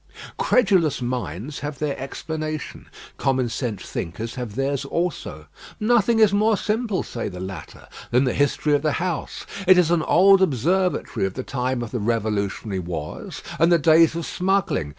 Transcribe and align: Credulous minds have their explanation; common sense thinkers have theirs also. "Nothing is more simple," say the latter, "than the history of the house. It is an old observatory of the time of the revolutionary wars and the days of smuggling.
Credulous 0.39 0.99
minds 0.99 1.59
have 1.59 1.77
their 1.77 1.95
explanation; 1.95 2.87
common 3.17 3.49
sense 3.49 3.83
thinkers 3.83 4.33
have 4.33 4.55
theirs 4.55 4.83
also. 4.83 5.45
"Nothing 5.79 6.17
is 6.17 6.33
more 6.33 6.57
simple," 6.57 7.03
say 7.03 7.29
the 7.29 7.39
latter, 7.39 7.87
"than 8.09 8.23
the 8.23 8.33
history 8.33 8.73
of 8.73 8.81
the 8.81 8.93
house. 8.93 9.45
It 9.67 9.77
is 9.77 9.91
an 9.91 10.01
old 10.01 10.41
observatory 10.41 11.27
of 11.27 11.35
the 11.35 11.43
time 11.43 11.83
of 11.83 11.91
the 11.91 11.99
revolutionary 11.99 12.79
wars 12.79 13.43
and 13.59 13.71
the 13.71 13.77
days 13.77 14.15
of 14.15 14.25
smuggling. 14.25 14.89